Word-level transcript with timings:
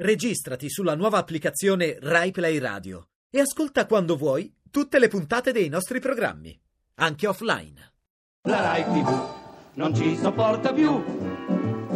Registrati 0.00 0.70
sulla 0.70 0.94
nuova 0.94 1.18
applicazione 1.18 1.98
RaiPlay 2.00 2.58
Radio 2.58 3.08
e 3.28 3.40
ascolta 3.40 3.84
quando 3.84 4.16
vuoi 4.16 4.54
tutte 4.70 5.00
le 5.00 5.08
puntate 5.08 5.50
dei 5.50 5.68
nostri 5.68 5.98
programmi, 5.98 6.56
anche 7.00 7.26
offline. 7.26 7.94
La 8.42 8.60
Rai 8.60 8.84
TV 8.84 9.28
non 9.74 9.92
ci 9.96 10.16
sopporta 10.16 10.72
più, 10.72 11.02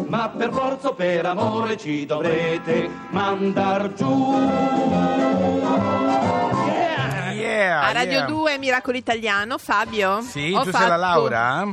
ma 0.09 0.29
per 0.31 0.51
forza 0.51 0.89
o 0.89 0.95
per 0.95 1.27
amore 1.27 1.77
ci 1.77 2.05
dovrete 2.05 2.91
mandar 3.11 3.93
giù. 3.93 4.33
Yeah! 6.67 7.33
Yeah, 7.35 7.83
A 7.83 7.93
Radio 7.93 8.13
yeah. 8.15 8.27
2 8.27 8.59
Miracolo 8.59 8.97
Italiano, 8.97 9.59
Fabio? 9.59 10.23
Sì, 10.23 10.53
ho 10.53 10.65
tu 10.65 10.73
sei 10.73 10.89
la 10.89 10.97
Laura? 10.97 11.65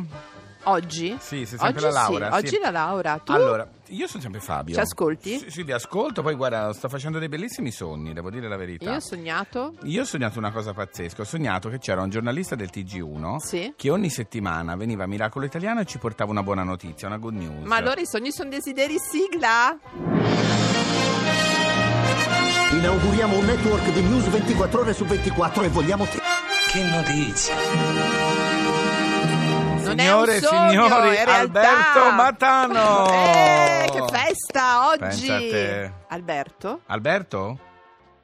Oggi? 0.64 1.16
Sì, 1.20 1.46
sei 1.46 1.58
sempre 1.58 1.68
Oggi 1.70 1.82
la 1.86 1.90
Laura, 1.92 2.26
Sì. 2.26 2.32
sì. 2.40 2.46
Oggi 2.56 2.60
la 2.64 2.70
Laura. 2.72 3.18
Tu? 3.24 3.32
Allora, 3.32 3.68
io 3.88 4.08
sono 4.08 4.22
sempre 4.22 4.40
Fabio. 4.42 4.74
Ci 4.76 4.80
ascolti? 4.82 5.40
Sì, 5.40 5.50
sì, 5.50 5.64
vi 5.64 5.72
ascolto, 5.72 6.22
poi 6.22 6.36
guarda, 6.36 6.72
sto 6.74 6.90
facendo 6.90 7.18
dei 7.18 7.30
bellissimi 7.30 7.72
sogni, 7.72 8.14
devo 8.14 8.30
dire 8.30 8.48
la 8.48 8.58
verità. 8.58 8.90
Io 8.92 8.98
ho 8.98 9.00
sognato. 9.00 9.74
Io 9.84 10.02
ho 10.02 10.06
sognato 10.06 10.38
una 10.38 10.52
cosa 10.52 10.74
pazzesca, 10.74 11.22
ho 11.22 11.26
sognato 11.26 11.70
che 11.70 11.80
c'era 11.80 12.02
un 12.02 12.10
giornalista 12.10 12.56
del 12.56 12.70
TG1 12.72 13.38
Sì. 13.38 13.74
che 13.76 13.90
ogni 13.90 14.10
settimana 14.10 14.76
veniva 14.76 15.06
a 15.06 15.08
Miracolo 15.08 15.46
Italiano 15.46 15.80
e 15.80 15.86
ci 15.86 15.98
portava 15.98 16.32
una 16.32 16.44
buona 16.44 16.64
notizia, 16.64 17.08
una 17.08 17.18
good 17.18 17.36
news. 17.36 17.66
Ma 17.66 17.78
allora 17.78 18.00
i 18.02 18.06
sogni 18.06 18.32
sono 18.32 18.50
desideri, 18.50 18.98
sigla? 19.00 19.78
Inauguriamo 22.72 23.38
un 23.38 23.46
network 23.46 23.92
di 23.92 24.02
news 24.02 24.28
24 24.30 24.82
ore 24.82 24.94
su 24.94 25.06
24 25.06 25.64
e 25.64 25.70
vogliamo 25.70 26.06
te. 26.06 26.20
Che 26.68 26.84
notizia! 26.84 28.19
Signore 29.98 30.36
e 30.36 30.40
signori. 30.42 31.18
Alberto 31.18 32.12
Matano! 32.12 33.08
Eh, 33.12 33.90
che 33.92 34.04
festa 34.12 34.88
oggi! 34.90 35.92
Alberto? 36.10 36.82
Alberto? 36.88 37.60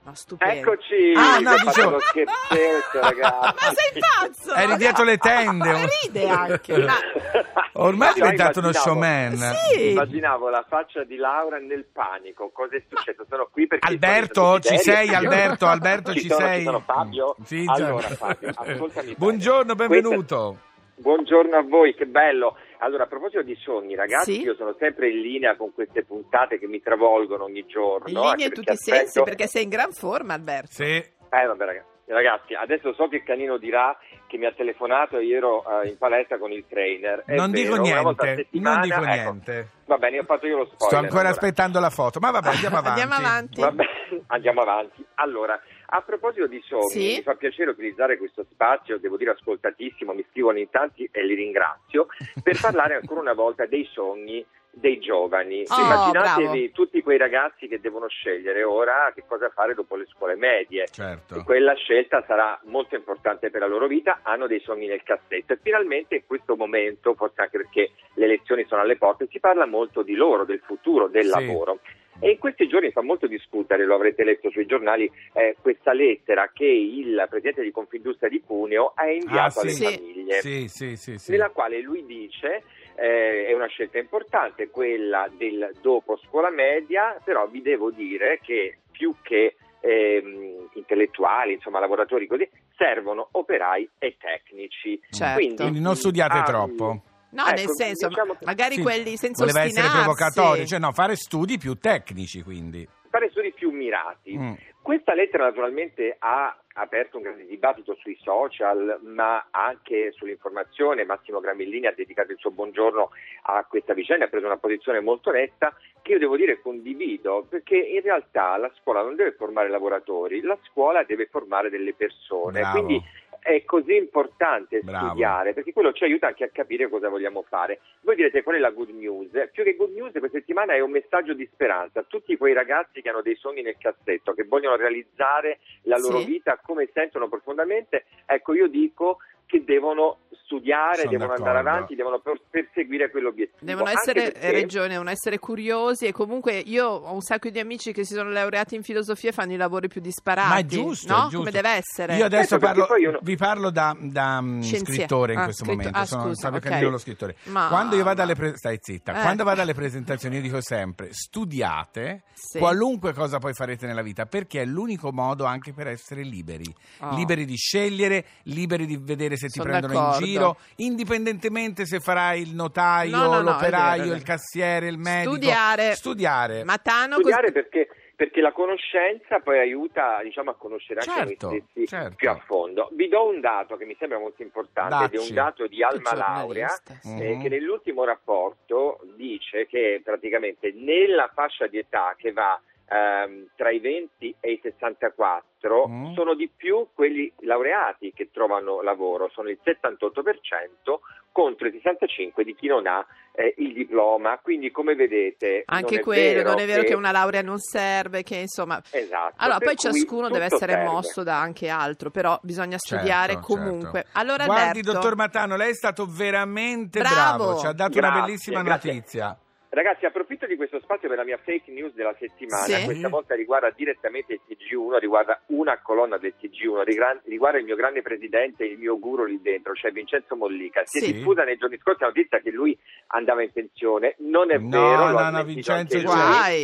No, 0.04 0.14
stupendo. 0.14 0.72
Eccoci! 0.72 1.14
Ah, 1.16 1.40
no, 1.40 1.56
dicevo- 1.58 1.88
uno 1.88 2.00
scherzetto, 2.00 3.00
ragazzi. 3.02 3.56
Ma 3.66 3.74
sei 3.74 4.02
pazzo! 4.02 4.54
Eri 4.54 4.76
dietro 4.78 5.04
le 5.04 5.18
tende. 5.18 5.72
Ma 5.72 5.80
ride 6.04 6.30
anche. 6.30 6.78
Ma- 6.78 6.94
Ormai 7.78 8.08
è 8.10 8.12
No, 8.12 8.14
diventato 8.24 8.60
uno 8.60 8.72
showman. 8.72 9.36
Sì. 9.74 9.90
Immaginavo 9.90 10.50
la 10.50 10.64
faccia 10.70 11.04
di 11.04 11.16
Laura 11.18 11.58
nel 11.58 11.86
panico. 11.92 12.52
Cosa 12.54 12.76
è 12.76 12.84
successo? 12.88 13.26
Sono 13.28 13.50
qui 13.52 13.66
perché... 13.68 13.86
Alberto, 13.88 14.60
ci 14.60 14.78
sei? 14.78 15.14
Alberto, 15.14 15.66
Alberto, 15.66 16.14
ci 16.14 16.22
ci 16.22 16.28
sono, 16.30 16.46
sei? 16.46 16.58
Ci 16.60 16.64
sono 16.66 16.80
Fabio? 16.86 17.36
Sì, 17.44 17.64
allora. 17.68 18.08
Fabio, 18.08 18.50
ascoltami 18.56 19.06
bene. 19.08 19.16
Buongiorno, 19.18 19.74
benvenuto. 19.76 20.46
Questa- 20.58 20.74
Buongiorno 20.98 21.58
a 21.58 21.62
voi, 21.62 21.94
che 21.94 22.06
bello. 22.06 22.58
Allora, 22.80 23.04
a 23.04 23.08
proposito 23.08 23.42
di 23.42 23.56
sogni, 23.56 23.96
ragazzi, 23.96 24.34
Sì? 24.36 24.42
io 24.44 24.56
sono 24.56 24.76
sempre 24.80 25.10
in 25.10 25.22
linea 25.22 25.56
con 25.56 25.74
queste 25.74 26.04
puntate 26.06 26.58
che 26.60 26.68
mi 26.68 26.82
travolgono 26.82 27.44
ogni 27.46 27.66
giorno. 27.66 28.08
In 28.08 28.16
linea 28.20 28.48
in 28.48 28.54
tutti 28.54 28.72
i 28.72 28.76
sensi, 28.78 29.08
aspetto- 29.20 29.24
perché 29.24 29.48
sei 29.48 29.64
in 29.64 29.70
gran 29.70 29.92
forma, 29.92 30.34
Alberto. 30.34 30.72
Sì. 30.72 30.84
Eh, 30.84 31.46
vabbè, 31.48 31.66
ragazzi. 31.66 31.94
Ragazzi, 32.08 32.54
adesso 32.54 32.94
so 32.94 33.08
che 33.08 33.24
Canino 33.24 33.58
dirà 33.58 33.98
che 34.28 34.38
mi 34.38 34.46
ha 34.46 34.52
telefonato 34.52 35.18
e 35.18 35.26
io 35.26 35.38
ero 35.38 35.82
eh, 35.82 35.88
in 35.88 35.98
palestra 35.98 36.38
con 36.38 36.52
il 36.52 36.64
trainer. 36.70 37.24
È 37.26 37.34
Non 37.34 37.50
dico 37.52 37.82
vero, 37.82 38.10
a 38.10 38.14
niente, 38.14 38.48
non 38.52 38.82
dico 38.82 38.96
ecco. 39.02 39.06
niente. 39.06 39.70
Va 39.86 39.98
bene, 39.98 40.20
ho 40.20 40.24
fatto 40.24 40.46
io 40.46 40.58
lo 40.58 40.66
spoiler. 40.66 40.88
Sto 40.88 40.96
ancora 40.98 41.20
allora. 41.22 41.34
aspettando 41.34 41.80
la 41.80 41.90
foto, 41.90 42.20
ma 42.20 42.30
vabbè, 42.30 42.50
andiamo 42.50 42.78
avanti. 42.86 43.02
Andiamo 43.02 43.26
avanti. 43.28 43.60
Va 43.62 43.72
bene, 43.72 43.90
andiamo 44.28 44.62
avanti. 44.62 45.06
Allora, 45.16 45.60
a 45.88 46.02
proposito 46.02 46.48
di 46.48 46.62
sogni, 46.66 46.90
Sì? 46.90 47.16
mi 47.18 47.22
fa 47.22 47.36
piacere 47.36 47.72
utilizzare 47.72 48.18
questo 48.18 48.46
spazio, 48.52 48.98
devo 49.00 49.18
dire 49.18 49.32
ascoltatissimo, 49.32 50.14
mi 50.14 50.26
scrivono 50.30 50.58
in 50.60 50.70
tanti 50.70 51.08
e 51.12 51.24
li 51.24 51.34
ringrazio, 51.36 52.08
per 52.44 52.58
parlare 52.62 52.96
ancora 52.96 53.22
una 53.22 53.34
volta 53.34 53.66
dei 53.66 53.86
sogni 53.92 54.46
dei 54.78 55.00
giovani. 55.00 55.64
Oh, 55.68 55.82
Immaginatevi 55.82 56.48
bravo. 56.60 56.72
tutti 56.74 57.02
quei 57.02 57.18
ragazzi 57.18 57.68
che 57.68 57.80
devono 57.80 58.08
scegliere 58.08 58.64
ora 58.64 59.12
che 59.16 59.24
cosa 59.26 59.50
fare 59.50 59.74
dopo 59.74 59.96
le 59.96 60.06
scuole 60.06 60.36
medie. 60.36 60.86
Certo. 60.88 61.36
E 61.36 61.44
quella 61.44 61.74
scelta 61.76 62.24
sarà 62.28 62.60
molto 62.66 62.96
importante 62.96 63.50
per 63.50 63.62
la 63.62 63.68
loro 63.68 63.88
vita, 63.88 64.20
hanno 64.24 64.48
dei 64.48 64.60
sogni 64.60 64.88
nel 64.88 65.04
cassetto 65.04 65.54
e 65.54 65.60
finalmente 65.62 66.16
in 66.16 66.24
questo 66.28 66.56
momento, 66.56 67.14
forse 67.16 67.42
anche 67.42 67.58
perché 67.58 67.92
le 68.16 68.26
elezioni 68.26 68.66
sono 68.66 68.82
alle 68.82 68.98
porte, 68.98 69.28
si 69.32 69.40
parla 69.40 69.66
molto 69.66 70.02
di 70.04 70.14
loro, 70.16 70.44
del 70.44 70.62
futuro, 70.66 71.08
del 71.08 71.24
Sì. 71.26 71.30
lavoro. 71.30 71.80
E 72.20 72.30
in 72.32 72.38
questi 72.38 72.66
giorni 72.70 72.92
fa 72.92 73.02
molto 73.02 73.28
discutere, 73.28 73.84
lo 73.84 73.94
avrete 73.96 74.24
letto 74.24 74.50
sui 74.50 74.66
giornali, 74.66 75.10
eh, 75.34 75.58
questa 75.62 75.92
lettera 75.92 76.50
che 76.54 76.64
il 76.66 77.26
presidente 77.30 77.62
di 77.62 77.72
Confindustria 77.72 78.30
di 78.30 78.42
Cuneo 78.42 78.94
ha 78.96 79.10
inviato 79.10 79.60
Ah, 79.60 79.62
alle 79.64 79.72
sì. 79.72 79.84
famiglie 79.84 80.34
Sì, 80.40 80.68
sì, 80.70 80.96
sì, 80.96 81.18
sì. 81.18 81.32
nella 81.32 81.50
quale 81.50 81.82
lui 81.82 82.06
dice 82.06 82.64
eh, 82.96 83.48
è 83.48 83.54
una 83.54 83.68
scelta 83.68 83.98
importante 83.98 84.70
quella 84.70 85.30
del 85.36 85.72
dopo 85.82 86.18
scuola 86.18 86.50
media, 86.50 87.20
però 87.24 87.48
vi 87.48 87.62
devo 87.62 87.92
dire 87.92 88.40
che 88.42 88.80
più 88.92 89.16
che 89.22 89.56
ehm, 89.80 90.70
intellettuali, 90.74 91.54
insomma 91.54 91.80
lavoratori 91.80 92.28
così, 92.28 92.50
servono 92.78 93.28
operai 93.32 93.90
e 93.98 94.16
tecnici. 94.20 95.00
Certo. 95.10 95.64
Quindi 95.64 95.80
non 95.80 95.96
studiate 95.96 96.38
ah, 96.38 96.44
troppo. 96.44 97.02
No, 97.30 97.46
Ecco, 97.48 97.56
nel 97.56 97.70
senso, 97.72 98.08
diciamo 98.08 98.34
che- 98.36 98.46
magari 98.46 98.76
Sì, 98.76 98.82
quelli 98.82 99.18
senza 99.18 99.44
Voleva 99.44 99.66
essere 99.66 99.90
provocatorio, 99.90 100.66
cioè 100.66 100.80
no, 100.80 100.92
fare 100.94 101.16
studi 101.16 101.58
più 101.58 101.76
tecnici, 101.76 102.42
quindi. 102.42 102.88
fare 103.10 103.30
studi 103.30 103.52
più 103.52 103.72
mirati. 103.72 104.38
Mm. 104.38 104.54
Questa 104.82 105.14
lettera 105.14 105.46
naturalmente 105.46 106.16
ha 106.20 106.58
aperto 106.78 107.18
un 107.18 107.24
grande 107.24 107.46
dibattito 107.46 107.96
sui 107.96 108.18
social, 108.22 109.00
ma 109.04 109.48
anche 109.52 110.12
sull'informazione. 110.14 111.06
Massimo 111.06 111.40
Gramellini 111.40 111.88
ha 111.88 111.94
dedicato 111.94 112.32
il 112.32 112.38
suo 112.38 112.52
buongiorno 112.52 113.12
a 113.44 113.66
questa 113.66 113.94
vicenda, 113.94 114.26
ha 114.26 114.30
preso 114.30 114.46
una 114.46 114.58
posizione 114.58 115.00
molto 115.00 115.32
netta 115.32 115.76
che 116.02 116.14
io 116.14 116.20
devo 116.20 116.36
dire 116.38 116.62
condivido, 116.62 117.46
perché 117.50 117.78
in 117.78 118.02
realtà 118.02 118.58
la 118.58 118.72
scuola 118.80 119.02
non 119.02 119.16
deve 119.16 119.32
formare 119.32 119.70
lavoratori, 119.70 120.42
la 120.42 120.58
scuola 120.64 121.04
deve 121.04 121.28
formare 121.28 121.70
delle 121.70 121.94
persone. 121.94 122.60
Bravo. 122.60 122.84
Quindi 122.84 123.04
è 123.46 123.64
così 123.64 123.96
importante 123.96 124.80
Bravo. 124.80 125.06
studiare 125.10 125.54
perché 125.54 125.72
quello 125.72 125.94
ci 125.94 126.04
aiuta 126.04 126.26
anche 126.26 126.46
a 126.46 126.50
capire 126.50 126.90
cosa 126.90 127.10
vogliamo 127.10 127.44
fare. 127.48 127.80
Voi 128.02 128.16
direte 128.16 128.42
qual 128.42 128.56
è 128.56 128.60
la 128.60 128.72
good 128.72 128.90
news? 128.90 129.30
Più 129.52 129.64
che 129.64 129.76
good 129.76 129.94
news 129.94 130.12
questa 130.14 130.40
settimana 130.40 130.74
è 130.74 130.80
un 130.80 130.90
messaggio 130.90 131.36
di 131.36 131.48
speranza 131.54 132.00
a 132.00 132.06
tutti 132.08 132.36
quei 132.38 132.54
ragazzi 132.54 133.02
che 133.04 133.10
hanno 133.10 133.22
dei 133.22 133.36
sogni 133.36 133.62
nel 133.62 133.78
cassetto, 133.78 134.34
che 134.34 134.46
vogliono 134.46 134.76
realizzare 134.76 135.60
la 135.84 136.00
loro 136.00 136.22
Sì. 136.22 136.26
vita 136.26 136.60
come 136.64 136.90
sentono 136.92 137.30
profondamente. 137.30 138.06
Ecco, 138.26 138.56
io 138.56 138.66
dico 138.68 139.20
che 139.46 139.64
devono 139.64 140.22
studiare, 140.46 141.00
Sono 141.00 141.10
devono 141.10 141.34
andare 141.34 141.54
d'accordo. 141.54 141.70
avanti, 141.70 141.96
devono 141.96 142.20
per- 142.20 142.40
perseguire 142.50 143.10
quell'obiettivo. 143.10 143.66
Devono 143.66 143.90
essere, 143.90 144.32
perché- 144.32 144.46
hai 144.48 144.62
ragione, 144.62 144.88
devono 144.90 145.10
essere 145.10 145.40
curiosi 145.40 146.06
e 146.06 146.12
comunque 146.12 146.54
io 146.60 146.88
ho 146.88 147.14
un 147.14 147.22
sacco 147.22 147.50
di 147.50 147.60
amici 147.60 147.92
che 147.92 148.06
si 148.06 148.14
sono 148.14 148.30
laureati 148.30 148.76
in 148.76 148.84
filosofia 148.84 149.30
e 149.30 149.34
fanno 149.34 149.54
i 149.54 149.58
lavori 149.58 149.88
più 149.88 150.02
disparati. 150.02 150.50
Ma 150.50 150.58
è 150.58 150.66
giusto, 150.66 151.12
no? 151.12 151.20
è 151.20 151.22
giusto. 151.24 151.38
Come 151.40 151.52
deve 151.52 151.70
essere. 151.70 152.16
Io 152.18 152.26
adesso 152.26 152.58
perché 152.58 152.66
parlo, 152.80 152.86
poi 152.86 153.02
io 153.02 153.12
no- 153.12 153.20
vi 153.24 153.36
parlo 153.36 153.72
da, 153.72 153.96
da, 154.00 154.40
mm, 154.42 154.62
scrittore 154.62 155.34
in 155.34 155.40
Ah, 155.40 155.44
questo 155.46 155.64
scritto- 155.66 155.78
momento. 155.78 156.00
ah, 156.00 156.06
Sono 156.06 156.24
scusa, 156.26 156.42
Fabio 156.44 156.58
ok. 156.60 156.66
Candido, 156.68 156.90
lo 156.92 156.98
scrittore. 157.00 157.36
Ma- 157.46 157.68
Quando 157.68 157.96
io 157.96 158.04
vado 158.04 158.22
alle 158.22 158.36
pre- 158.36 158.56
stai 158.56 158.78
zitta. 158.80 159.18
Eh. 159.18 159.22
Quando 159.22 159.44
vado 159.44 159.62
alle 159.62 159.74
presentazioni 159.74 160.36
io 160.36 160.42
dico 160.44 160.62
sempre 160.62 161.10
studiate 161.12 162.24
Sì. 162.34 162.60
qualunque 162.60 163.14
cosa 163.14 163.40
poi 163.40 163.54
farete 163.54 163.86
nella 163.88 164.02
vita, 164.02 164.26
perché 164.26 164.62
è 164.62 164.66
l'unico 164.66 165.12
modo 165.12 165.46
anche 165.46 165.74
per 165.74 165.88
essere 165.88 166.22
liberi. 166.24 166.66
Oh. 167.00 167.16
Liberi 167.16 167.46
di 167.46 167.56
scegliere, 167.56 168.26
liberi 168.44 168.86
di 168.86 168.98
vedere 168.98 169.38
se 169.38 169.48
ti 169.48 169.54
Sono 169.60 169.70
prendono 169.70 169.94
d'accordo. 169.94 170.20
in 170.20 170.26
giro, 170.26 170.35
indipendentemente 170.78 171.86
se 171.86 172.00
farai 172.00 172.42
il 172.42 172.54
notaio, 172.56 173.16
No, 173.16 173.26
no, 173.34 173.42
l'operaio, 173.42 174.14
il 174.14 174.24
cassiere, 174.24 174.88
il 174.88 174.98
medico. 174.98 175.32
Studiare. 175.32 175.96
Studiare. 175.96 176.64
Matano, 176.64 177.16
studiare 177.16 177.52
cos- 177.52 177.54
perché, 177.54 177.88
perché 178.16 178.42
la 178.42 178.52
conoscenza 178.52 179.40
poi 179.40 179.60
aiuta 179.60 180.20
diciamo, 180.24 180.52
a 180.52 180.56
conoscere 180.56 181.02
anche 181.02 181.28
Certo, 181.28 181.50
noi 181.50 181.64
stessi 181.70 181.88
certo. 181.88 182.16
più 182.16 182.30
a 182.30 182.42
fondo. 182.46 182.90
Vi 182.94 183.08
do 183.08 183.28
un 183.28 183.40
dato 183.42 183.76
che 183.78 183.86
mi 183.86 183.96
sembra 184.00 184.18
molto 184.20 184.42
importante 184.42 185.06
ed 185.06 185.14
è 185.14 185.16
Dacci. 185.18 185.30
un 185.30 185.36
dato 185.36 185.68
di 185.68 185.84
Alma 185.84 186.14
Laurea 186.16 186.70
eh, 187.04 187.10
Mhm. 187.36 187.42
che 187.42 187.50
nell'ultimo 187.50 188.04
rapporto 188.04 189.00
dice 189.16 189.66
che 189.68 190.02
praticamente 190.04 190.72
nella 190.74 191.30
fascia 191.34 191.68
di 191.68 191.78
età 191.78 192.16
che 192.18 192.32
va 192.32 192.60
ehm, 192.90 193.48
tra 193.56 193.70
i 193.72 193.80
20 193.80 194.36
e 194.40 194.52
i 194.52 194.60
64 194.62 195.54
Mm. 195.88 196.14
sono 196.14 196.36
di 196.36 196.48
più 196.56 196.88
quelli 196.94 197.32
laureati 197.40 198.14
che 198.14 198.30
trovano 198.32 198.84
lavoro, 198.84 199.30
sono 199.34 199.50
il 199.50 199.58
78% 199.64 201.00
contro 201.32 201.68
il 201.68 201.74
65% 201.84 202.44
di 202.44 202.54
chi 202.56 202.68
non 202.68 202.86
ha 202.86 203.04
eh, 203.34 203.56
il 203.58 203.74
diploma. 203.74 204.38
Quindi 204.42 204.70
come 204.72 204.94
vedete 204.94 205.64
anche 205.66 205.92
non 205.96 206.00
è 206.00 206.04
quello, 206.04 206.34
vero 206.38 206.50
non 206.52 206.60
è 206.60 206.66
vero 206.68 206.84
che 206.84 206.94
una 206.94 207.12
laurea 207.12 207.42
non 207.42 207.58
serve, 207.58 208.22
che 208.24 208.36
insomma... 208.36 208.80
Esatto. 208.92 209.34
Allora, 209.38 209.58
per 209.58 209.68
poi 209.70 209.76
ciascuno 209.78 210.30
deve 210.30 210.46
essere 210.46 210.74
serve. 210.74 210.86
mosso 210.88 211.24
da 211.24 211.40
anche 211.40 211.68
altro, 211.68 212.12
però 212.12 212.38
bisogna 212.44 212.78
studiare 212.78 213.34
Certo, 213.34 213.48
comunque. 213.48 214.04
certo. 214.04 214.20
Allora, 214.20 214.46
Guardi, 214.46 214.80
Alberto, 214.80 214.92
dottor 214.94 215.16
Matano, 215.16 215.56
lei 215.58 215.72
è 215.72 215.76
stato 215.76 216.06
veramente 216.08 217.00
Bravo. 217.00 217.44
bravo, 217.44 217.60
ci 217.60 217.66
ha 217.66 217.74
dato 217.74 217.98
una 217.98 218.08
Grazie, 218.08 218.26
bellissima 218.26 218.62
grazie. 218.62 218.94
notizia. 218.94 219.38
Ragazzi, 219.76 220.06
approfitto 220.06 220.46
di 220.46 220.56
questo 220.56 220.80
spazio 220.80 221.10
per 221.10 221.18
la 221.18 221.26
mia 221.26 221.38
fake 221.38 221.70
news 221.70 221.94
della 221.96 222.16
settimana. 222.18 222.64
Sì. 222.64 222.86
Questa 222.86 223.10
volta 223.10 223.36
riguarda 223.36 223.70
direttamente 223.76 224.32
il 224.32 224.40
TG1, 224.48 225.00
riguarda 225.00 225.42
una 225.48 225.82
colonna 225.82 226.18
del 226.18 226.34
TG1, 226.40 226.84
rigra- 226.84 227.20
riguarda 227.26 227.58
il 227.58 227.66
mio 227.66 227.76
grande 227.76 228.02
presidente, 228.02 228.64
il 228.64 228.78
mio 228.78 228.98
guru 228.98 229.26
lì 229.26 229.42
dentro, 229.42 229.74
cioè 229.74 229.92
Vincenzo 229.92 230.38
Mollica. 230.38 230.84
Si 230.86 231.00
Sì. 231.00 231.10
è 231.10 231.14
diffusa 231.14 231.44
nei 231.44 231.58
giorni 231.58 231.78
scorsi 231.78 232.04
la 232.04 232.08
notizia 232.08 232.40
che 232.40 232.52
lui 232.52 232.78
andava 233.16 233.42
in 233.44 233.52
pensione. 233.52 234.16
Non 234.20 234.52
è 234.52 234.58
No, 234.58 234.70
vero, 234.70 235.10
no, 235.12 235.30
no, 235.30 235.44
Vincenzo 235.44 235.98
c'è 235.98 236.04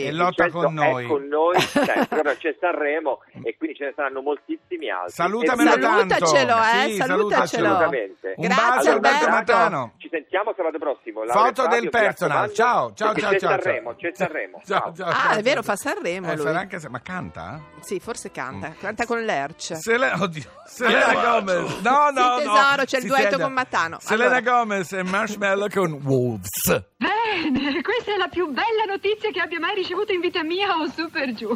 e 0.08 0.12
lotta 0.12 0.44
Vincenzo 0.46 0.66
con 0.66 0.74
noi. 0.74 1.04
È 1.04 1.08
con 1.08 1.28
noi 1.28 1.60
sempre. 1.62 2.20
Ora 2.20 2.36
c'è 2.36 2.56
Sanremo 2.60 3.20
e 3.44 3.56
quindi 3.58 3.78
ce 3.78 3.86
ne 3.86 3.94
saranno 3.96 4.22
moltissimi 4.22 4.90
altri. 4.90 5.12
Salutamelo 5.14 5.78
tanto. 5.78 6.26
Salutacelo, 6.26 6.56
eh, 6.62 6.90
Sì, 6.90 6.96
salutacelo. 6.98 7.68
Assolutamente. 7.68 8.34
Un 8.38 8.46
Grazie, 8.48 8.66
bacio 8.66 8.92
Alberto. 8.92 9.30
Matano. 9.30 9.94
Ci 9.98 10.08
sentiamo 10.12 10.54
sabato 10.56 10.78
prossimo. 10.78 11.24
Laura 11.24 11.42
Foto 11.46 11.68
del 11.68 11.90
personal. 11.90 12.54
Ciao, 12.54 12.94
ciao, 12.94 13.14
ciao, 13.16 13.30
c'è 13.32 13.40
ciao. 13.40 13.50
Sanremo, 13.50 13.96
c'è 13.96 14.12
Sanremo. 14.14 14.62
Ciao, 14.66 14.94
ciao, 14.96 15.10
Ah, 15.10 15.36
è 15.38 15.42
vero, 15.42 15.62
fa 15.64 15.76
Sanremo 15.76 16.30
Eh, 16.32 16.36
lui. 16.36 16.46
sarà 16.46 16.60
anche 16.60 16.80
se- 16.80 16.90
ma 16.90 17.00
canta? 17.02 17.60
Sì, 17.82 18.00
forse 18.00 18.32
canta. 18.32 18.74
Canta 18.80 19.06
con 19.06 19.22
l'Erce. 19.24 19.76
Sele- 19.76 20.12
oddio, 20.20 20.44
Selena 20.66 21.14
Gomez. 21.14 21.80
No, 21.82 22.10
no, 22.14 22.38
Sì, 22.40 22.46
no. 22.46 22.54
tesoro, 22.54 22.84
c'è 22.86 22.98
il 22.98 23.02
Si 23.04 23.08
duetto 23.08 23.38
con 23.40 23.54
Matano. 23.54 23.98
Selena 24.00 24.36
Allora. 24.38 24.52
Gomez 24.60 24.92
e 24.94 25.04
Marshmallow 25.04 25.68
con 25.70 26.00
Wolves. 26.42 26.86
Bene, 26.98 27.82
questa 27.82 28.14
è 28.14 28.18
la 28.18 28.28
più 28.28 28.48
bella 28.48 28.86
notizia 28.88 29.32
che 29.32 29.40
abbia 29.40 29.60
mai 29.60 29.76
ricevuto 29.76 30.12
in 30.12 30.22
vita 30.22 30.44
mia 30.44 30.76
o 30.78 30.88
su 30.90 31.10
per 31.10 31.34
giù. 31.34 31.50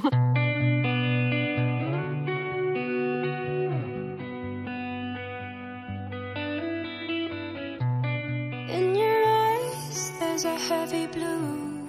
In 8.68 8.96
your 8.96 9.24
eyes, 9.26 10.12
there's 10.20 10.46
a 10.46 10.58
heavy 10.70 11.08
blue. 11.08 11.88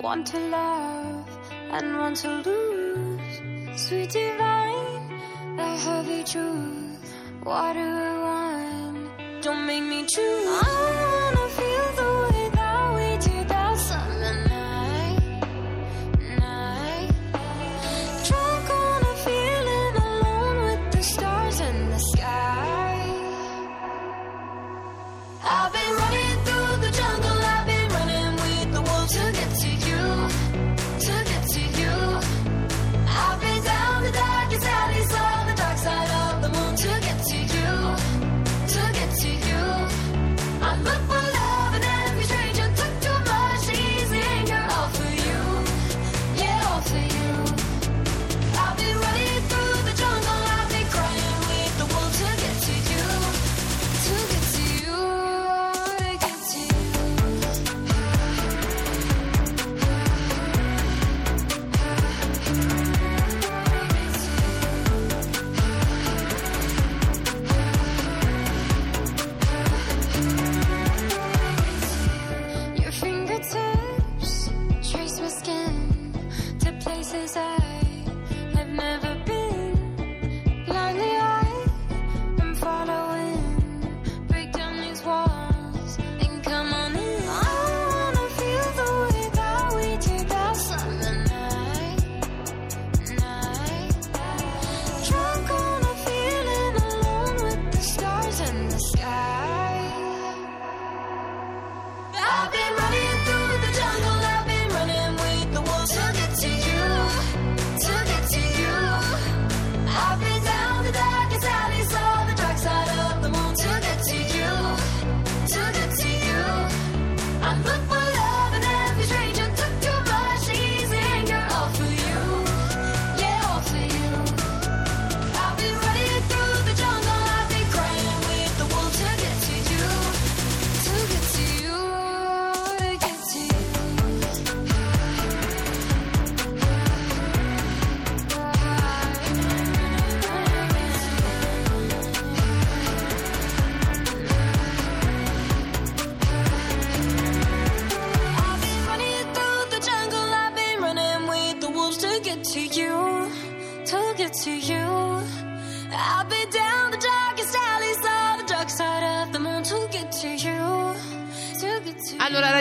One 0.00 0.24
to 0.24 0.38
love 0.48 1.28
and 1.70 1.96
one 1.96 2.14
to 2.14 2.40
lose. 2.44 3.42
Sweet 3.76 4.10
divine, 4.10 5.20
the 5.56 5.76
heavy 5.84 6.22
truth. 6.24 6.98
Water 7.44 7.80
or 7.80 8.20
wine, 8.22 9.40
don't 9.40 9.66
make 9.66 9.82
me 9.82 10.06
choose. 10.06 11.21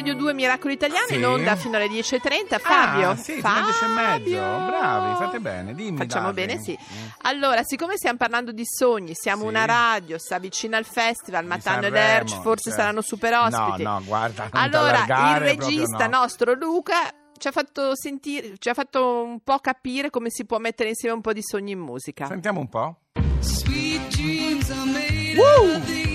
Radio 0.02 0.16
2 0.16 0.34
Miracoli 0.34 0.74
Italiani 0.74 1.06
Sì. 1.10 1.16
in 1.18 1.26
onda 1.28 1.56
fino 1.56 1.76
alle 1.78 1.86
10.30. 1.88 2.58
Fabio. 2.58 3.10
Ah, 3.12 3.16
sì, 3.16 3.34
fino 3.34 3.48
alle 3.50 3.62
10 3.66 3.84
e 3.84 3.88
mezzo. 3.88 4.10
Fabio. 4.10 4.66
Bravi, 4.66 5.16
fate 5.16 5.40
bene. 5.40 5.76
Dimmi, 5.76 5.98
Facciamo 5.98 6.32
darling. 6.32 6.48
bene, 6.50 6.60
sì. 6.64 6.72
Mm. 6.82 7.06
Allora, 7.22 7.62
siccome 7.64 7.98
stiamo 7.98 8.18
parlando 8.18 8.52
di 8.52 8.64
sogni, 8.66 9.12
siamo 9.14 9.44
Sì. 9.44 9.48
una 9.50 9.66
radio, 9.66 10.18
si 10.18 10.34
avvicina 10.34 10.78
al 10.78 10.86
festival, 10.86 11.46
Matano 11.46 11.86
ed 11.86 11.94
Erci 11.94 12.34
forse 12.42 12.64
certo. 12.70 12.80
saranno 12.80 13.02
super 13.02 13.32
ospiti. 13.34 13.84
No, 13.84 14.00
no, 14.00 14.04
guarda, 14.04 14.50
non 14.52 14.62
Allora, 14.64 15.04
il 15.36 15.40
regista 15.40 16.08
no. 16.08 16.18
nostro 16.22 16.54
Luca 16.56 16.96
ci 17.38 17.48
ha 17.48 17.52
fatto 17.52 17.96
sentire, 17.96 18.54
ci 18.58 18.70
ha 18.70 18.74
fatto 18.74 19.22
un 19.24 19.40
po' 19.44 19.60
capire 19.60 20.10
come 20.10 20.32
si 20.32 20.46
può 20.46 20.58
mettere 20.58 20.90
insieme 20.90 21.14
un 21.14 21.22
po' 21.22 21.32
di 21.34 21.44
sogni 21.44 21.74
in 21.74 21.80
musica. 21.80 22.26
Sentiamo 22.26 22.60
un 22.60 22.70
po'. 22.70 22.96
Sweet 23.40 24.16
dreams 24.16 24.68
are 24.72 24.84
made 24.86 26.11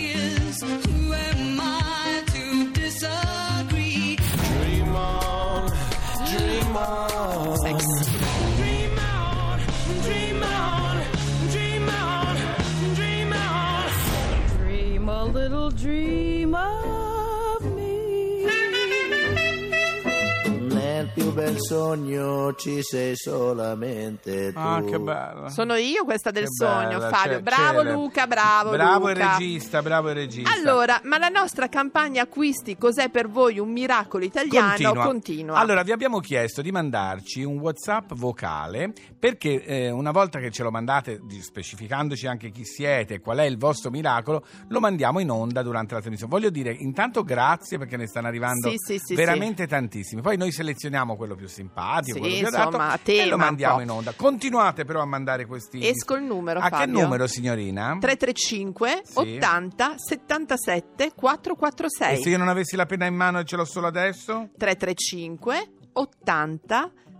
Nel 21.57 21.65
sogno 21.65 22.55
ci 22.55 22.83
sei 22.83 23.17
solamente 23.17 24.53
tu. 24.53 24.59
Ah, 24.59 24.83
che 24.83 24.99
bello. 24.99 25.49
Sono 25.49 25.75
io 25.77 26.05
questa 26.05 26.31
del 26.31 26.45
Che 26.45 26.51
sogno, 26.53 26.99
bella, 26.99 27.09
Fabio. 27.09 27.33
cioè, 27.33 27.43
bravo 27.43 27.79
celebre. 27.79 27.93
Luca, 27.93 28.27
bravo, 28.27 28.71
Bravo 28.71 29.09
il 29.11 29.17
Luca. 29.17 29.37
regista, 29.37 29.83
bravo 29.83 30.09
il 30.11 30.15
regista. 30.17 30.53
Allora, 30.53 31.01
ma 31.05 31.19
la 31.19 31.29
nostra 31.29 31.69
campagna 31.69 32.23
acquisti 32.23 32.77
Cos'è 32.77 33.09
per 33.09 33.29
voi 33.29 33.59
un 33.59 33.71
miracolo 33.71 34.25
italiano 34.25 34.95
continua. 34.95 35.57
Allora, 35.57 35.83
vi 35.83 35.93
abbiamo 35.93 36.21
chiesto 36.21 36.61
di 36.63 36.71
mandarci 36.71 37.43
un 37.43 37.59
WhatsApp 37.59 38.13
vocale 38.15 38.93
perché 39.19 39.65
eh, 39.65 39.91
una 39.91 40.11
volta 40.11 40.39
che 40.39 40.51
ce 40.51 40.63
lo 40.63 40.71
mandate, 40.71 41.21
specificandoci 41.41 42.27
anche 42.27 42.51
chi 42.51 42.65
siete 42.65 43.15
e 43.15 43.21
qual 43.21 43.39
è 43.39 43.45
il 43.45 43.57
vostro 43.57 43.91
miracolo, 43.91 44.45
lo 44.69 44.81
mandiamo 44.81 45.21
in 45.21 45.31
onda 45.31 45.63
durante 45.63 45.95
la 45.95 46.01
trasmissione. 46.01 46.31
Voglio 46.33 46.51
dire, 46.51 46.73
intanto 46.73 47.23
grazie 47.25 47.79
perché 47.79 47.97
ne 47.97 48.07
stanno 48.07 48.27
arrivando 48.29 48.69
Sì, 48.69 48.77
sì, 48.77 49.01
sì, 49.03 49.15
veramente 49.15 49.67
tantissimi. 49.67 50.21
Poi 50.21 50.37
noi 50.37 50.53
selezioniamo 50.53 51.17
quello 51.17 51.35
più 51.35 51.46
simpatico, 51.49 52.17
Sì, 52.17 52.23
più 52.23 52.47
insomma, 52.47 52.99
tema 53.03 53.23
e 53.23 53.27
lo 53.27 53.37
mandiamo 53.37 53.81
in 53.81 53.91
onda. 53.91 54.13
Continuate 54.15 54.85
però 54.85 55.01
a 55.01 55.05
mandare 55.07 55.47
questi. 55.47 55.87
Esco 55.87 56.15
il 56.15 56.23
numero, 56.25 56.61
A 56.61 56.69
che 56.69 56.77
Fabio. 56.77 57.01
numero, 57.03 57.27
signorina? 57.27 57.97
335 58.01 59.03
Sì. 59.05 59.19
80 59.37 59.95
77 59.97 61.05
E 61.07 61.13
446 61.15 62.23
se 62.23 62.29
io 62.31 62.39
non 62.39 62.49
avessi 62.49 62.77
la 62.77 62.87
penna 62.87 63.07
in 63.07 63.15
mano 63.15 63.39
e 63.41 63.45
ce 63.45 63.57
l'ho 63.57 63.65
solo 63.65 63.87
adesso? 63.87 64.49
335 64.57 65.71
80 65.93 66.91
77 66.91 67.16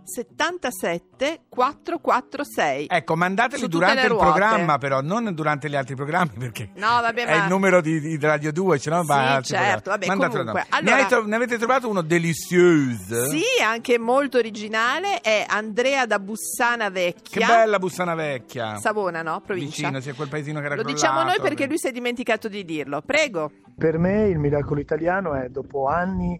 446 1.49 2.87
Ecco, 2.89 3.15
mandateli 3.15 3.67
durante 3.67 4.05
il 4.07 4.15
programma, 4.15 4.77
però, 4.77 5.01
non 5.01 5.33
durante 5.33 5.69
gli 5.69 5.75
altri 5.75 5.95
programmi, 5.95 6.31
perché 6.39 6.69
No, 6.75 6.87
vabbè, 7.01 7.25
è 7.25 7.37
ma- 7.37 7.43
il 7.43 7.49
numero 7.49 7.81
di, 7.81 7.99
di 7.99 8.17
Radio 8.19 8.51
2, 8.51 8.79
ce 8.79 8.89
no? 8.89 9.01
Sì, 9.01 9.07
va 9.07 9.33
altri 9.35 9.55
certo, 9.55 9.89
programmi. 9.89 9.89
vabbè, 9.89 10.05
Mandatelo 10.07 10.43
comunque, 10.43 10.61
no. 10.69 10.77
Ne, 10.81 10.89
allora- 10.89 10.95
hai 11.03 11.07
tro- 11.09 11.25
ne 11.25 11.35
avete 11.35 11.57
trovato 11.57 11.89
uno 11.89 12.01
delizioso? 12.01 13.29
Sì, 13.29 13.43
anche 13.63 13.97
molto 13.99 14.37
originale 14.37 15.19
è 15.21 15.45
Andrea 15.47 16.05
da 16.05 16.19
Bussana 16.19 16.85
Che 16.85 16.91
Vecchia 16.91 17.47
bella 17.47 17.79
Bussana 17.79 18.15
Vecchia. 18.15 18.77
Savona, 18.77 19.21
no? 19.21 19.41
Provincia 19.41 19.75
Vicino, 19.87 19.99
sì, 19.99 20.09
a 20.09 20.13
quel 20.13 20.29
paesino 20.29 20.59
che 20.59 20.65
era 20.65 20.75
Lo 20.75 20.81
crollato. 20.83 21.01
diciamo 21.07 21.23
noi 21.23 21.39
perché 21.41 21.65
lui 21.67 21.77
si 21.77 21.87
è 21.87 21.91
dimenticato 21.91 22.47
di 22.47 22.63
dirlo. 22.63 23.01
Prego. 23.01 23.51
Per 23.77 23.97
me 23.97 24.27
il 24.27 24.39
miracolo 24.39 24.79
italiano 24.79 25.33
è 25.35 25.49
dopo 25.49 25.87
anni 25.87 26.39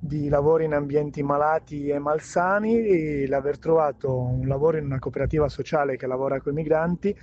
di 0.00 0.28
lavoro 0.28 0.62
in 0.62 0.74
ambienti 0.74 1.22
malati 1.22 1.88
e 1.88 1.98
malsani 1.98 2.86
e 2.86 3.26
l'aver 3.26 3.58
trovato 3.58 4.16
un 4.16 4.46
lavoro 4.46 4.76
in 4.76 4.84
una 4.84 4.98
cooperativa 4.98 5.48
sociale 5.48 5.96
che 5.96 6.06
lavora 6.06 6.40
con 6.40 6.52
i 6.52 6.54
migranti, 6.54 7.16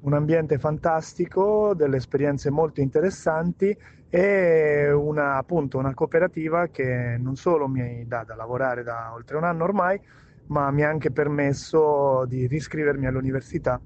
un 0.00 0.12
ambiente 0.12 0.58
fantastico, 0.58 1.74
delle 1.74 1.96
esperienze 1.96 2.50
molto 2.50 2.80
interessanti 2.80 3.76
e 4.10 4.92
una, 4.92 5.36
appunto 5.36 5.78
una 5.78 5.94
cooperativa 5.94 6.68
che 6.68 7.16
non 7.18 7.36
solo 7.36 7.66
mi 7.66 8.06
dà 8.06 8.24
da 8.24 8.34
lavorare 8.34 8.82
da 8.82 9.12
oltre 9.14 9.38
un 9.38 9.44
anno 9.44 9.64
ormai, 9.64 9.98
ma 10.48 10.70
mi 10.70 10.82
ha 10.82 10.88
anche 10.88 11.10
permesso 11.12 12.24
di 12.26 12.46
riscrivermi 12.46 13.06
all'università 13.06 13.80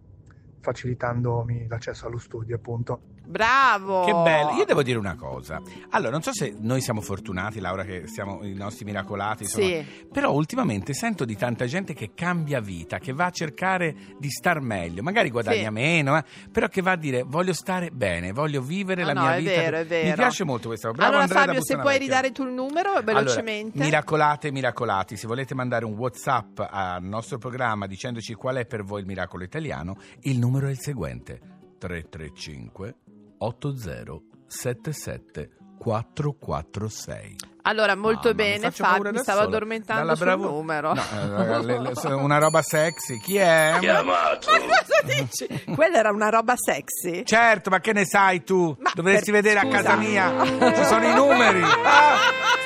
facilitandomi 0.60 1.68
l'accesso 1.68 2.06
allo 2.08 2.18
studio 2.18 2.56
appunto. 2.56 3.15
Bravo. 3.26 4.04
Che 4.04 4.12
bello, 4.12 4.52
io 4.52 4.64
devo 4.64 4.82
dire 4.82 4.98
una 4.98 5.16
cosa. 5.16 5.60
Allora, 5.90 6.10
non 6.12 6.22
so 6.22 6.32
se 6.32 6.54
noi 6.58 6.80
siamo 6.80 7.00
fortunati, 7.00 7.60
Laura, 7.60 7.84
che 7.84 8.06
siamo 8.06 8.44
i 8.44 8.54
nostri 8.54 8.84
miracolati, 8.84 9.42
insomma. 9.44 9.66
Sì. 9.66 9.84
Però 10.12 10.32
ultimamente 10.32 10.94
sento 10.94 11.24
di 11.24 11.36
tanta 11.36 11.66
gente 11.66 11.92
che 11.92 12.12
cambia 12.14 12.60
vita, 12.60 12.98
che 12.98 13.12
va 13.12 13.26
a 13.26 13.30
cercare 13.30 13.94
di 14.18 14.30
star 14.30 14.60
meglio, 14.60 15.02
magari 15.02 15.30
guadagna 15.30 15.66
Sì. 15.66 15.70
meno, 15.70 16.16
eh, 16.16 16.24
però 16.50 16.68
che 16.68 16.82
va 16.82 16.92
a 16.92 16.96
dire 16.96 17.22
voglio 17.24 17.52
stare 17.52 17.90
bene, 17.90 18.32
voglio 18.32 18.62
vivere 18.62 19.02
No, 19.02 19.08
la 19.08 19.12
no, 19.14 19.20
mia 19.22 19.34
è 19.36 19.38
vita. 19.40 19.50
vero, 19.50 19.76
è 19.78 19.86
vero. 19.86 20.08
Mi 20.08 20.14
piace 20.14 20.44
molto 20.44 20.68
questa 20.68 20.90
cosa. 20.90 21.02
Allora 21.06 21.22
Andrea 21.22 21.44
Fabio, 21.44 21.64
se 21.64 21.76
puoi 21.78 21.98
ridare 21.98 22.30
tu 22.32 22.44
il 22.44 22.52
numero 22.52 22.92
velocemente. 23.02 23.72
Allora, 23.72 23.84
miracolate 23.84 24.50
miracolati, 24.52 25.16
se 25.16 25.26
volete 25.26 25.54
mandare 25.54 25.84
un 25.84 25.94
WhatsApp 25.94 26.60
al 26.68 27.02
nostro 27.02 27.38
programma 27.38 27.86
dicendoci 27.86 28.34
qual 28.34 28.56
è 28.56 28.66
per 28.66 28.84
voi 28.84 29.00
il 29.00 29.06
miracolo 29.06 29.42
italiano, 29.44 29.96
il 30.22 30.38
numero 30.38 30.68
è 30.68 30.70
il 30.70 30.78
seguente: 30.78 31.40
335 31.78 32.94
8077 33.38 35.50
446. 35.78 37.36
Allora, 37.68 37.96
molto 37.96 38.28
Mamma, 38.28 38.34
bene, 38.34 38.70
Fabio, 38.70 39.10
mi 39.10 39.18
stavo 39.18 39.38
solo. 39.40 39.48
addormentando 39.50 40.02
Dalla 40.02 40.14
sul 40.16 40.24
bravo- 40.24 40.50
numero. 40.50 40.94
No, 40.94 41.02
eh, 41.02 41.64
le- 41.64 41.80
le- 41.80 41.92
una 42.14 42.38
roba 42.38 42.62
sexy. 42.62 43.18
Chi 43.20 43.36
è? 43.36 43.76
Ma 44.04 44.38
cosa 44.40 45.02
dici? 45.02 45.48
Quella 45.74 45.98
era 45.98 46.10
una 46.12 46.28
roba 46.28 46.54
sexy? 46.56 47.24
Certo, 47.24 47.68
ma 47.70 47.80
che 47.80 47.92
ne 47.92 48.04
sai 48.06 48.44
tu? 48.44 48.76
Dovresti 48.94 49.32
per- 49.32 49.42
vedere 49.42 49.60
scusa. 49.66 49.78
a 49.78 49.82
casa 49.82 49.96
mia. 49.96 50.32
Ci 50.74 50.84
sono 50.84 51.08
i 51.08 51.12
numeri. 51.14 51.60
Ah, 51.62 52.16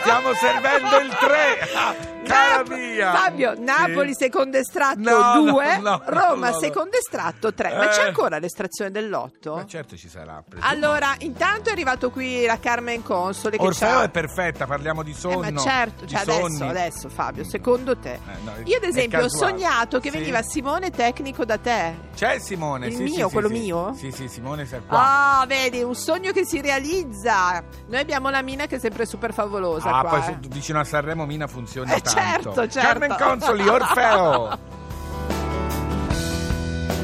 stiamo 0.02 0.34
servendo 0.34 0.98
il 0.98 1.16
3. 1.18 2.12
Cara 2.30 2.62
mia. 2.76 3.12
Fabio. 3.12 3.54
Napoli 3.58 4.14
secondo 4.14 4.56
estratto 4.58 4.98
No, 5.00 5.34
no, 5.34 5.50
2, 5.52 5.78
no, 5.78 6.02
Roma 6.06 6.48
no, 6.50 6.54
no. 6.54 6.58
secondo 6.60 6.96
estratto 6.96 7.52
3. 7.54 7.74
Ma 7.76 7.88
c'è 7.88 8.04
Eh. 8.04 8.06
ancora 8.08 8.38
l'estrazione 8.38 8.90
dell'otto? 8.90 9.54
Ma 9.56 9.66
certo 9.66 9.96
ci 9.96 10.08
sarà. 10.08 10.42
Allora, 10.60 11.14
intanto 11.18 11.68
è 11.68 11.72
arrivato 11.72 12.10
qui 12.10 12.44
la 12.44 12.58
Carmen 12.58 13.02
Console 13.02 13.56
che 13.56 13.62
Orfeo 13.64 13.88
c'ha- 13.98 14.02
è 14.04 14.10
perfetta, 14.10 14.66
parliamo 14.66 15.02
di 15.02 15.10
Eh, 15.10 15.14
sonno. 15.14 15.50
ma 15.50 15.60
certo, 15.60 16.04
di 16.04 16.10
cioè 16.12 16.20
adesso, 16.22 16.40
sonni. 16.48 16.68
adesso 16.68 17.08
Fabio, 17.08 17.44
secondo 17.44 17.96
te. 17.96 18.12
Eh, 18.14 18.18
no, 18.44 18.52
Io 18.64 18.76
ad 18.76 18.82
è 18.82 18.86
esempio 18.86 19.18
ho 19.18 19.22
casuale. 19.22 19.52
sognato 19.58 20.00
che 20.00 20.10
Sì. 20.10 20.18
veniva 20.18 20.42
Simone 20.42 20.90
tecnico 20.90 21.44
da 21.44 21.58
te. 21.58 21.94
C'è 22.14 22.38
Simone, 22.38 22.86
Il 22.88 22.94
sì, 22.96 23.02
mio, 23.04 23.26
sì, 23.28 23.32
quello 23.32 23.48
sì, 23.48 23.54
mio? 23.58 23.92
Sì, 23.94 24.10
sì, 24.10 24.28
Simone 24.28 24.64
sei 24.66 24.80
qua. 24.86 25.38
Ah, 25.40 25.44
vedi, 25.46 25.82
un 25.82 25.94
sogno 25.94 26.32
che 26.32 26.44
si 26.44 26.60
realizza. 26.60 27.62
Noi 27.88 28.00
abbiamo 28.00 28.28
la 28.30 28.42
Mina 28.42 28.66
che 28.66 28.76
è 28.76 28.78
sempre 28.78 29.06
super 29.06 29.32
favolosa 29.32 29.90
Ah, 29.90 30.00
qua. 30.00 30.10
poi 30.10 30.20
eh. 30.20 30.38
su- 30.42 30.48
vicino 30.48 30.80
a 30.80 30.84
Sanremo 30.84 31.24
Mina 31.26 31.46
funziona 31.46 31.94
Eh, 31.94 32.00
tanto. 32.00 32.19
Certo, 32.20 32.68
certo. 32.68 32.78
Carmen 32.80 33.16
Consoli, 33.18 33.68
Orfeo. 33.68 34.58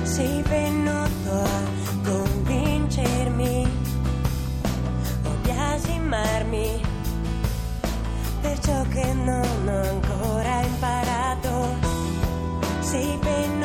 Sei 0.03 0.43
venuto 0.43 1.31
a 1.31 2.09
convincermi 2.09 3.71
o 5.25 5.31
biasimarmi 5.43 6.81
per 8.41 8.59
ciò 8.61 8.83
che 8.91 9.13
non 9.13 9.69
ho 9.69 9.83
ancora 9.83 10.61
imparato. 10.63 11.95
Sei 12.81 13.19
venuto 13.21 13.56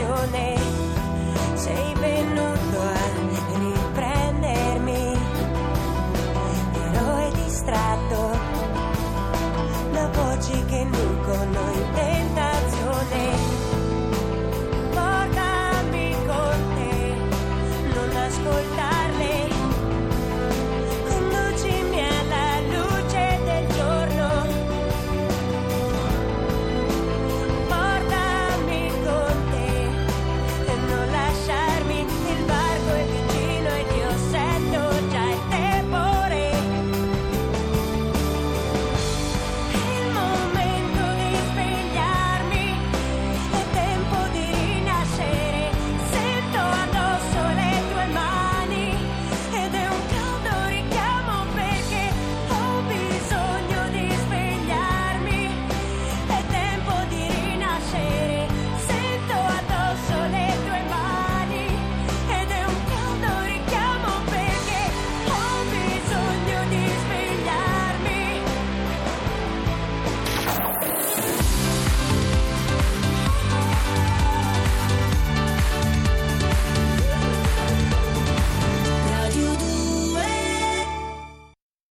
ostinazione. 0.00 0.56
Sei 1.54 1.94
venuto. 1.94 2.59